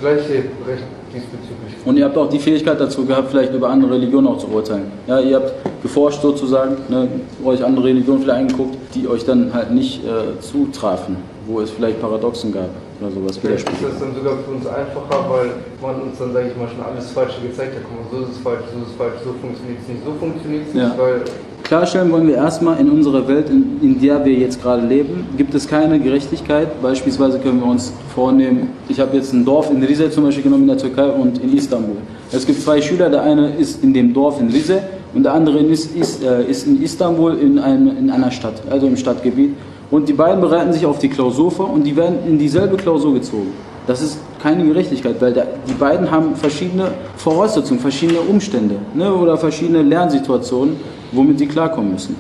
[0.00, 0.35] gleiche
[0.66, 1.74] Recht diesbezüglich.
[1.85, 4.90] und ihr habt auch die Fähigkeit dazu gehabt, vielleicht über andere Religionen auch zu urteilen.
[5.07, 5.52] Ja, ihr habt
[5.83, 7.09] geforscht sozusagen, ne,
[7.44, 12.00] euch andere Religionen vielleicht angeguckt, die euch dann halt nicht äh, zutrafen, wo es vielleicht
[12.00, 12.70] Paradoxen gab
[13.03, 13.37] oder sowas.
[13.38, 13.93] Vielleicht ist Widersprüche.
[13.93, 15.49] das dann sogar für uns einfacher, weil
[15.83, 17.83] man uns dann, sage ich mal, schon alles Falsche gezeigt hat.
[17.85, 20.12] Guck mal, so ist es falsch, so ist es falsch, so funktioniert es nicht, so
[20.19, 20.88] funktioniert es Ja.
[20.88, 21.23] nicht, weil
[21.62, 25.55] Klarstellen wollen wir erstmal, in unserer Welt, in, in der wir jetzt gerade leben, gibt
[25.55, 26.69] es keine Gerechtigkeit.
[26.83, 30.62] Beispielsweise können wir uns vornehmen, ich habe jetzt ein Dorf in Rize zum Beispiel genommen
[30.65, 31.97] in der Türkei und in Istanbul.
[32.31, 34.83] Es gibt zwei Schüler, der eine ist in dem Dorf in Rize
[35.15, 38.87] und der andere ist, ist, äh, ist in Istanbul in, einem, in einer Stadt, also
[38.87, 39.55] im Stadtgebiet.
[39.92, 43.12] Und die beiden bereiten sich auf die Klausur vor und die werden in dieselbe Klausur
[43.12, 43.52] gezogen.
[43.87, 49.37] Das ist keine Gerechtigkeit, weil der, die beiden haben verschiedene Voraussetzungen, verschiedene Umstände ne, oder
[49.37, 50.76] verschiedene Lernsituationen,
[51.12, 52.16] womit sie klarkommen müssen.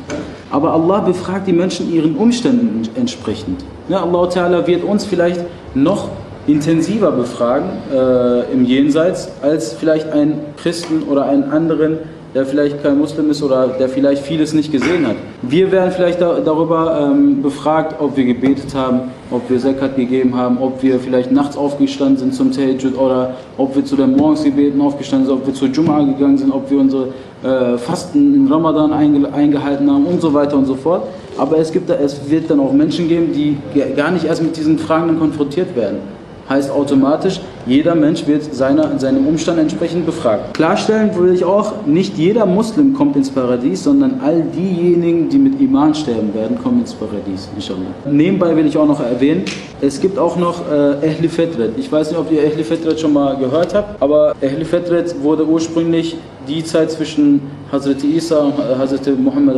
[0.50, 3.64] Aber Allah befragt die Menschen ihren Umständen entsprechend.
[3.88, 5.40] Ne, Allah Ta'ala wird uns vielleicht
[5.74, 6.10] noch
[6.46, 11.98] intensiver befragen äh, im Jenseits als vielleicht einen Christen oder einen anderen,
[12.34, 15.16] der vielleicht kein Muslim ist oder der vielleicht vieles nicht gesehen hat.
[15.42, 20.34] Wir werden vielleicht da, darüber ähm, befragt, ob wir gebetet haben, ob wir Zakat gegeben
[20.36, 24.80] haben, ob wir vielleicht nachts aufgestanden sind zum Tahajjud oder ob wir zu den Morgensgebeten
[24.80, 27.08] aufgestanden sind, ob wir zur Jum'a gegangen sind, ob wir unsere
[27.42, 31.02] äh, Fasten im Ramadan einge eingehalten haben und so weiter und so fort.
[31.36, 33.56] Aber es, gibt es wird dann auch Menschen geben, die
[33.94, 35.98] gar nicht erst mit diesen Fragen konfrontiert werden.
[36.48, 40.54] Heißt automatisch, jeder Mensch wird seiner, seinem Umstand entsprechend befragt.
[40.54, 45.60] Klarstellen will ich auch, nicht jeder Muslim kommt ins Paradies, sondern all diejenigen, die mit
[45.60, 47.80] Iman sterben werden, kommen ins Paradies, inshallah.
[48.10, 49.44] Nebenbei will ich auch noch erwähnen,
[49.82, 51.72] es gibt auch noch äh, Ehli Fetret.
[51.76, 55.44] Ich weiß nicht, ob ihr Ehli Fetret schon mal gehört habt, aber Ehli Fetret wurde
[55.44, 56.16] ursprünglich
[56.46, 57.40] die Zeit zwischen
[57.70, 59.56] Hazrat Isa und Hazrat Muhammad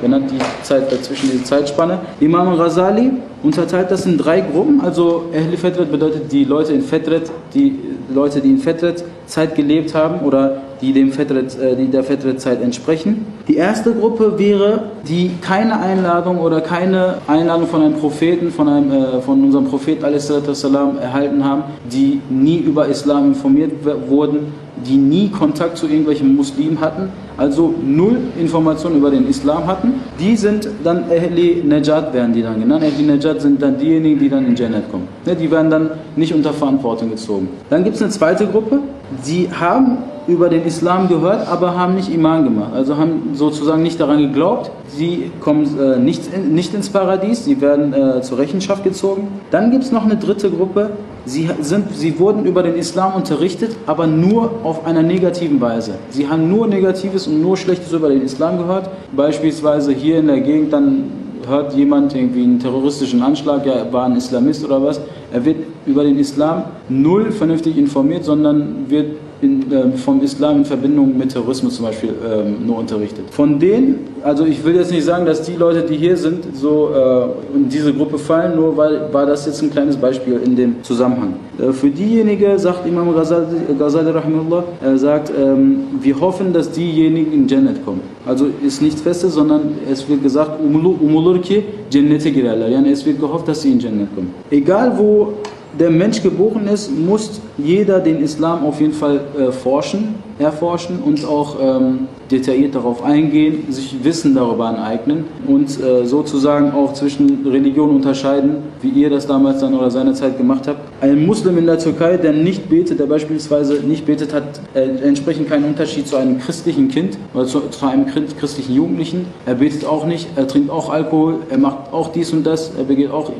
[0.00, 1.98] genannt, die Zeit dazwischen, die Zeitspanne.
[2.18, 4.80] Imam Ghazali unterteilt das in drei Gruppen.
[4.80, 7.78] Also Ehli Fetret bedeutet die Leute in Fetret, die
[8.14, 12.62] Leute, die in Fetret Zeit gelebt haben oder die dem Fetret, äh, die der Fetret-Zeit
[12.62, 13.26] entsprechen.
[13.48, 18.92] Die erste Gruppe wäre, die keine Einladung oder keine Einladung von einem Propheten, von, einem,
[18.92, 20.30] äh, von unserem Propheten a.s.
[20.30, 23.72] erhalten haben, die nie über Islam informiert
[24.08, 24.52] wurden,
[24.86, 29.94] die nie Kontakt zu irgendwelchen Muslimen hatten, also null Informationen über den Islam hatten.
[30.18, 32.84] Die sind dann Ehli Najat werden die dann genannt.
[32.84, 35.08] Ehli Najat sind dann diejenigen, die dann in Jannat kommen.
[35.26, 37.48] Ne, Die werden dann nicht unter Verantwortung gezogen.
[37.68, 38.80] Dann gibt es eine zweite Gruppe,
[39.26, 39.98] die haben
[40.30, 42.72] über den Islam gehört, aber haben nicht Iman gemacht.
[42.74, 44.70] Also haben sozusagen nicht daran geglaubt.
[44.88, 49.28] Sie kommen äh, nicht, in, nicht ins Paradies, sie werden äh, zur Rechenschaft gezogen.
[49.50, 50.90] Dann gibt es noch eine dritte Gruppe.
[51.26, 55.94] Sie, sind, sie wurden über den Islam unterrichtet, aber nur auf einer negativen Weise.
[56.10, 58.88] Sie haben nur Negatives und nur Schlechtes über den Islam gehört.
[59.12, 61.04] Beispielsweise hier in der Gegend dann
[61.46, 65.00] hört jemand irgendwie einen terroristischen Anschlag, ja, er war ein Islamist oder was.
[65.32, 70.64] Er wird über den Islam null vernünftig informiert, sondern wird in, äh, vom Islam in
[70.64, 73.24] Verbindung mit Terrorismus zum Beispiel ähm, nur unterrichtet.
[73.30, 76.90] Von denen, also ich will jetzt nicht sagen, dass die Leute, die hier sind, so
[76.94, 80.82] äh, in diese Gruppe fallen, nur weil war das jetzt ein kleines Beispiel in dem
[80.82, 81.34] Zusammenhang.
[81.58, 83.46] Äh, für diejenigen, sagt Imam Ghazali,
[83.78, 88.00] Ghazali rahimahullah, er sagt, ähm, wir hoffen, dass diejenigen in Jannat kommen.
[88.26, 92.68] Also ist nichts Festes, sondern es wird gesagt, umulur ki cennete girerler.
[92.68, 94.34] Yani es wird gehofft, dass sie in Jannat kommen.
[94.50, 95.34] Egal wo
[95.78, 101.24] der Mensch geboren ist, muss jeder den Islam auf jeden Fall äh, forschen, erforschen und
[101.24, 107.96] auch ähm, detailliert darauf eingehen, sich Wissen darüber aneignen und äh, sozusagen auch zwischen Religionen
[107.96, 110.80] unterscheiden, wie ihr das damals dann oder seinerzeit gemacht habt.
[111.02, 115.48] Ein Muslim in der Türkei, der nicht betet, der beispielsweise nicht betet, hat äh, entsprechend
[115.48, 119.26] keinen Unterschied zu einem christlichen Kind oder zu, zu, einem christlichen Jugendlichen.
[119.46, 122.84] Er betet auch nicht, er trinkt auch Alkohol, er macht auch dies und das, er
[122.84, 123.32] begeht auch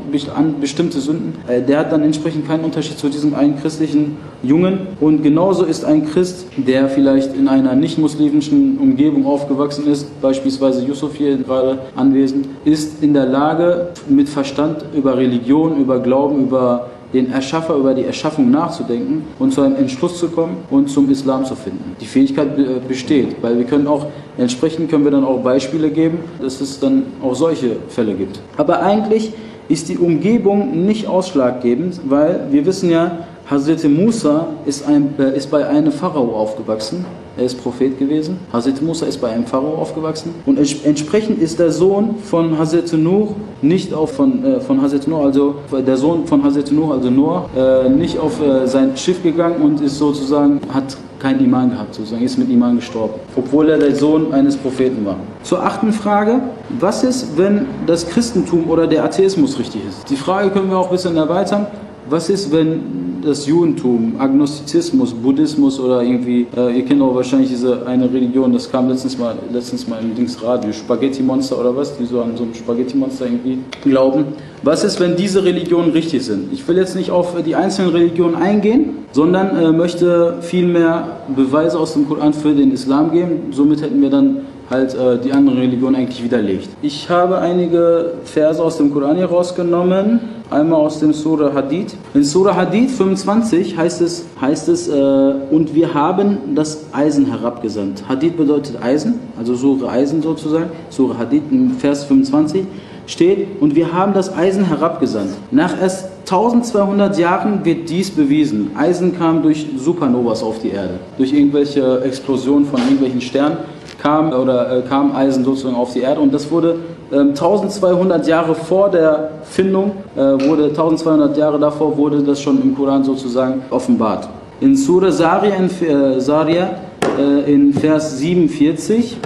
[0.60, 1.34] bestimmte Sünden.
[1.48, 4.88] Äh, der hat dann entsprechend keinen Unterschied zu diesem einen christlichen Jungen.
[5.00, 11.16] Und genauso ist ein Christ, der vielleicht in einer nicht-muslimischen Umgebung aufgewachsen ist, beispielsweise Yusuf
[11.16, 17.32] hier gerade anwesend, ist in der Lage, mit Verstand über Religion, über Glauben, über den
[17.32, 21.56] Erschaffer, über die Erschaffung nachzudenken und zu einem Entschluss zu kommen und zum Islam zu
[21.56, 21.96] finden.
[22.00, 22.48] Die Fähigkeit
[22.86, 24.06] besteht, weil wir können auch,
[24.38, 28.40] entsprechend können wir dann auch Beispiele geben, dass es dann auch solche Fälle gibt.
[28.56, 29.32] Aber eigentlich
[29.68, 33.18] ist die Umgebung nicht ausschlaggebend, weil wir wissen ja,
[33.50, 37.04] Hazreti Musa ist, ein, äh, ist bei einem Pharao aufgewachsen.
[37.36, 38.38] Er ist Prophet gewesen.
[38.52, 40.32] Hazreti Musa ist bei einem Pharao aufgewachsen.
[40.46, 45.24] Und entsprechend ist der Sohn von Hazreti Nur nicht auf von, äh, von Hazreti Nur,
[45.24, 49.60] also der Sohn von Hazreti Nur, also Noah, äh, nicht auf äh, sein Schiff gegangen
[49.62, 53.96] und ist sozusagen, hat kein Iman gehabt, sozusagen, ist mit Iman gestorben, obwohl er der
[53.96, 55.16] Sohn eines Propheten war.
[55.42, 56.40] Zur achten Frage,
[56.78, 60.08] was ist, wenn das Christentum oder der Atheismus richtig ist?
[60.08, 61.66] Die Frage können wir auch ein bisschen erweitern.
[62.10, 67.86] Was ist, wenn das Judentum, Agnostizismus, Buddhismus oder irgendwie, äh, ihr kennt auch wahrscheinlich diese
[67.86, 72.04] eine Religion, das kam letztens mal, letztens mal im Dings Radio, Spaghetti-Monster oder was, die
[72.06, 74.24] so an so ein Spaghetti-Monster irgendwie glauben.
[74.64, 76.52] Was ist, wenn diese Religionen richtig sind?
[76.52, 81.92] Ich will jetzt nicht auf die einzelnen Religionen eingehen, sondern äh, möchte vielmehr Beweise aus
[81.92, 83.52] dem Koran für den Islam geben.
[83.52, 86.70] Somit hätten wir dann halt äh, die anderen Religionen eigentlich widerlegt.
[86.82, 90.39] Ich habe einige Verse aus dem Koran hier rausgenommen.
[90.50, 91.94] Einmal aus dem Surah Hadid.
[92.12, 98.02] In Surah Hadid 25 heißt es, heißt es äh, und wir haben das Eisen herabgesandt.
[98.08, 100.70] Hadid bedeutet Eisen, also Surah Eisen sozusagen.
[100.88, 102.66] Surah Hadid im Vers 25
[103.10, 105.30] steht, und wir haben das Eisen herabgesandt.
[105.50, 108.70] Nach erst 1200 Jahren wird dies bewiesen.
[108.76, 113.58] Eisen kam durch Supernovas auf die Erde, durch irgendwelche Explosionen von irgendwelchen Sternen
[114.00, 116.76] kam oder äh, kam Eisen sozusagen auf die Erde und das wurde
[117.10, 122.74] äh, 1200 Jahre vor der Findung äh, wurde 1200 Jahre davor wurde das schon im
[122.74, 124.28] Koran sozusagen offenbart.
[124.60, 126.70] In Surah Saria in, äh, Saria,
[127.18, 129.18] äh, in Vers 47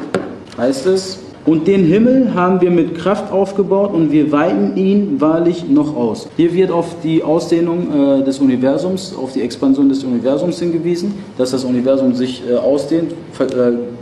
[0.57, 5.69] heißt es und den Himmel haben wir mit Kraft aufgebaut und wir weiten ihn wahrlich
[5.69, 6.29] noch aus.
[6.37, 11.51] Hier wird auf die Ausdehnung äh, des Universums, auf die Expansion des Universums hingewiesen, dass
[11.51, 13.45] das Universum sich äh, ausdehnt, äh,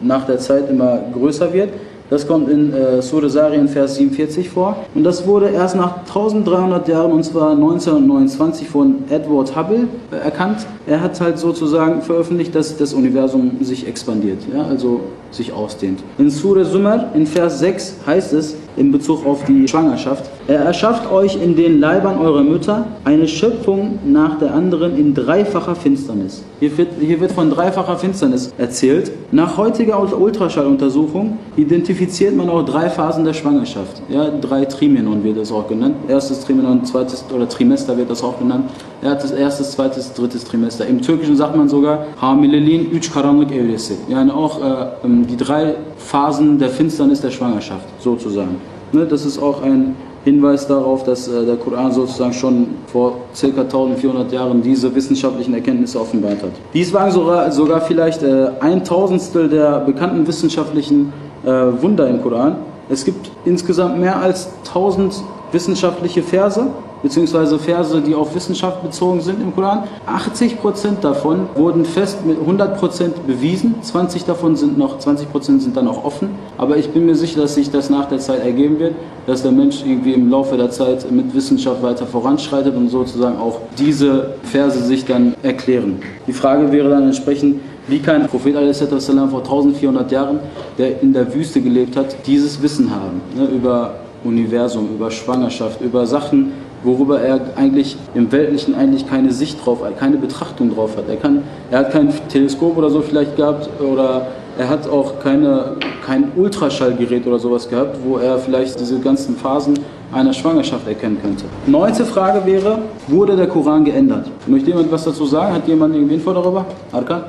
[0.03, 1.71] nach der Zeit immer größer wird.
[2.13, 4.77] Das kommt in äh, Surah Sarien Vers 47 vor.
[4.95, 10.67] Und das wurde erst nach 1300 Jahren, und zwar 1929, von Edward Hubble äh, erkannt.
[10.87, 16.01] Er hat halt sozusagen veröffentlicht, dass das Universum sich expandiert, ja, also sich ausdehnt.
[16.19, 20.31] In Surah Summer, in Vers 6, heißt es, in Bezug auf die Schwangerschaft.
[20.49, 25.77] Er erschafft euch in den Leibern eurer Mütter eine Schöpfung nach der anderen in dreifacher
[25.77, 26.43] Finsternis.
[26.59, 29.13] Hier wird, hier wird von dreifacher Finsternis erzählt.
[29.31, 34.03] Nach heutiger Ultraschalluntersuchung identifiziert man auch drei Phasen der Schwangerschaft.
[34.09, 35.95] Ja, drei Trimenon wird das auch genannt.
[36.09, 38.65] Erstes Trimenon, zweites oder Trimester wird das auch genannt.
[39.01, 40.87] Erstes, zweites, drittes Trimester.
[40.87, 43.95] Im Türkischen sagt man sogar Hamilelin üç karanlık evresi.
[44.09, 48.57] Yani auch äh, ähm, die drei Phasen der Finsternis der Schwangerschaft sozusagen.
[48.93, 53.47] Ne, das ist auch ein Hinweis darauf, dass äh, der Koran sozusagen schon vor ca.
[53.47, 56.53] 1400 Jahren diese wissenschaftlichen Erkenntnisse offenbart hat.
[56.73, 61.13] Dies waren sogar, vielleicht äh, ein Tausendstel der bekannten wissenschaftlichen
[61.45, 62.57] äh, Wunder im Koran.
[62.89, 66.67] Es gibt insgesamt mehr als 1000 wissenschaftliche Verse
[67.03, 69.85] beziehungsweise Verse, die auf Wissenschaft bezogen sind im Koran.
[70.07, 76.05] 80% davon wurden fest mit 100% bewiesen, 20 davon sind noch, 20% sind dann auch
[76.05, 76.31] offen.
[76.59, 78.95] Aber ich bin mir sicher, dass sich das nach der Zeit ergeben wird,
[79.27, 83.59] dass der Mensch irgendwie im Laufe der Zeit mit Wissenschaft weiter voranschreitet und sozusagen auch
[83.79, 86.01] diese Verse sich dann erklären.
[86.27, 88.79] Die Frage wäre dann entsprechend, wie kann Prophet a.s.
[88.79, 90.39] vor 1400 Jahren,
[90.79, 96.07] der in der Wüste gelebt hat, dieses Wissen haben ne, über Universum, über Schwangerschaft, über
[96.07, 96.53] Sachen,
[96.85, 101.09] worüber er eigentlich im Weltlichen eigentlich keine Sicht drauf hat, keine Betrachtung drauf hat.
[101.09, 104.27] Er, kann, er hat kein Teleskop oder so vielleicht gehabt oder
[104.59, 109.79] er hat auch keine, kein Ultraschallgerät oder sowas gehabt, wo er vielleicht diese ganzen Phasen
[110.13, 111.45] einer Schwangerschaft erkennen könnte.
[111.67, 114.29] Neunte Frage wäre, wurde der Koran geändert?
[114.47, 115.55] Möchte jemand was dazu sagen?
[115.55, 116.67] Hat jemand irgendwie Info darüber?
[116.93, 117.23] Arkan?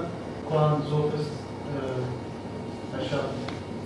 [0.49, 1.29] Koran so ist
[1.71, 3.29] äh, erschaffen.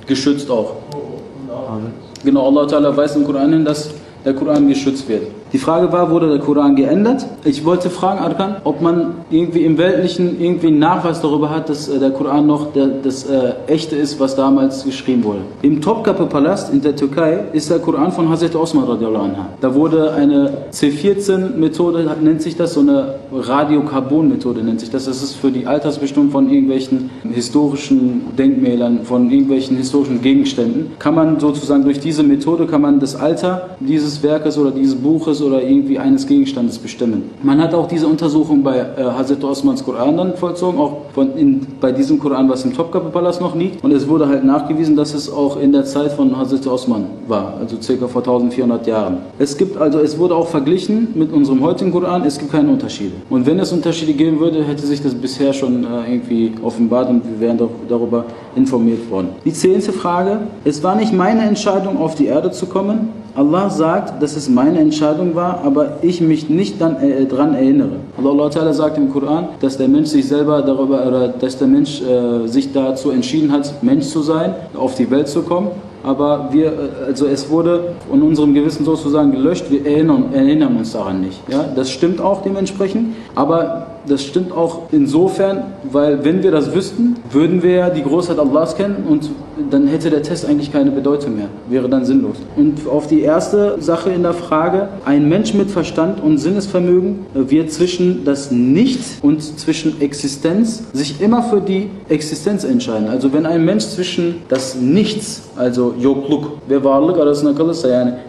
[0.08, 0.74] Geschützt auch.
[0.94, 1.80] Und auch
[2.24, 3.92] Genau, Allah Ta'ala weist im Koran hin, dass
[4.26, 5.28] der Koran geschützt wird.
[5.54, 7.26] Die Frage war, wurde der Koran geändert?
[7.46, 11.88] Ich wollte fragen, Arkan, ob man irgendwie im Weltlichen irgendwie einen Nachweis darüber hat, dass
[11.88, 15.40] äh, der Koran noch der, das äh, Echte ist, was damals geschrieben wurde.
[15.62, 19.46] Im Topkapi-Palast in der Türkei ist der Koran von Hazrat Osman radiallahu anha.
[19.62, 25.06] Da wurde eine C14-Methode, nennt sich das, so eine Radiokarbon-Methode nennt sich das.
[25.06, 30.92] Das ist für die Altersbestimmung von irgendwelchen historischen Denkmälern, von irgendwelchen historischen Gegenständen.
[31.00, 35.37] Kann man sozusagen durch diese Methode, kann man das Alter dieses Werkes oder dieses Buches
[35.42, 37.30] oder irgendwie eines Gegenstandes bestimmen.
[37.44, 41.66] Man hat auch diese Untersuchung bei äh, Hazrat Osmans Koran dann vollzogen, auch von in,
[41.80, 43.84] bei diesem Koran, was im Topkapi-Palast noch liegt.
[43.84, 47.56] Und es wurde halt nachgewiesen, dass es auch in der Zeit von Hazrat Osman war,
[47.60, 49.18] also circa vor 1400 Jahren.
[49.40, 53.14] Es gibt also, es wurde auch verglichen mit unserem heutigen Koran, es gibt keine Unterschiede.
[53.30, 57.24] Und wenn es Unterschiede geben würde, hätte sich das bisher schon äh, irgendwie offenbart und
[57.24, 59.30] wir wären doch darüber informiert worden.
[59.46, 63.10] Die zehnte Frage, es war nicht meine Entscheidung, auf die Erde zu kommen.
[63.38, 67.98] Allah sagt, dass es meine Entscheidung war, aber ich mich nicht dann, äh, daran erinnere.
[68.18, 72.02] Allah Ta'ala sagt im Koran, dass der Mensch sich selber darüber, oder dass der Mensch
[72.02, 75.68] äh, sich dazu entschieden hat, Mensch zu sein, auf die Welt zu kommen.
[76.04, 76.72] Aber wir, äh,
[77.10, 81.40] also es wurde von unserem Gewissen sozusagen gelöscht, wir erinnern, erinnern uns daran nicht.
[81.48, 81.64] Ja?
[81.76, 87.64] Das stimmt auch dementsprechend, aber das stimmt auch insofern, weil wenn wir das wüssten, würden
[87.64, 89.30] wir ja die Großheit Allahs kennen und
[89.72, 92.38] dann hätte der Test eigentlich keine Bedeutung mehr, wäre dann sinnlos.
[92.56, 97.72] Und auf die erste Sache in der Frage, ein Mensch mit Verstand und Sinnesvermögen wird
[97.72, 103.08] zwischen das Nichts und zwischen Existenz sich immer für die Existenz entscheiden.
[103.10, 107.18] Also wenn ein Mensch zwischen das Nichts, also yokluk ve varlık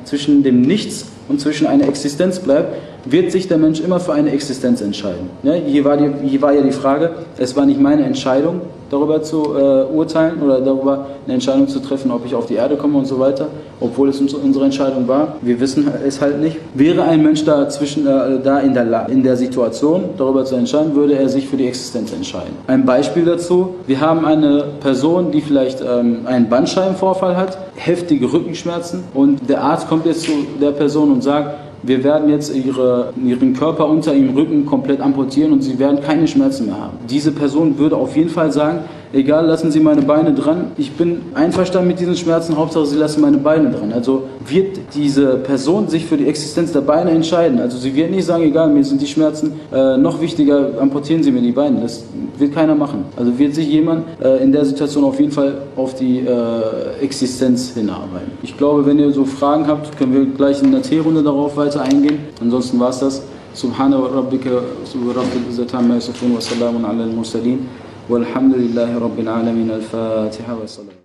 [0.05, 4.31] zwischen dem Nichts und zwischen einer Existenz bleibt, wird sich der Mensch immer für eine
[4.33, 5.31] Existenz entscheiden.
[5.43, 9.23] Ja, hier, war die, hier war ja die Frage, es war nicht meine Entscheidung, darüber
[9.23, 12.99] zu äh, urteilen oder darüber eine Entscheidung zu treffen, ob ich auf die Erde komme
[12.99, 13.49] und so weiter,
[13.81, 15.37] obwohl es unsere Entscheidung war.
[15.43, 16.57] Wir wissen es halt nicht.
[16.75, 20.95] Wäre ein Mensch da, zwischen, äh, da in, der, in der Situation, darüber zu entscheiden,
[20.95, 22.55] würde er sich für die Existenz entscheiden.
[22.67, 29.05] Ein Beispiel dazu, wir haben eine Person, die vielleicht ähm, einen Bandscheibenvorfall hat, heftige Rückenschmerzen
[29.15, 33.55] und der Arzt kommt jetzt zu der Person und sagt, wir werden jetzt ihre, ihren
[33.55, 36.99] Körper unter ihrem Rücken komplett amputieren und sie werden keine Schmerzen mehr haben.
[37.09, 38.81] Diese Person würde auf jeden Fall sagen,
[39.12, 40.72] egal, lassen Sie meine Beine dran.
[40.78, 43.94] Ich bin einverstanden mit diesen Schmerzen, Hauptsache Sie lassen meine Beine dran.
[43.94, 47.60] Also wird diese Person sich für die Existenz der Beine entscheiden.
[47.60, 51.32] Also sie wird nicht sagen, egal, mir sind die Schmerzen äh, noch wichtiger, amputieren Sie
[51.32, 51.82] mir die Beine.
[51.82, 52.04] Das
[52.38, 53.06] wird keiner machen.
[53.16, 57.74] Also wird sich jemand äh, in der Situation auf jeden Fall auf die äh, Existenz
[57.74, 58.32] hinarbeiten.
[58.42, 61.82] Ich glaube, wenn ihr so Fragen habt, können wir gleich in der T-Runde darauf weiter
[61.82, 62.20] eingehen.
[62.42, 63.24] Ansonsten war es das.
[63.54, 64.48] سبحان ربك
[64.96, 67.60] رب العزة عما يصفون وسلام على المرسلين
[68.09, 70.98] والحمد لله رب العالمين الفاتحة والصلاة.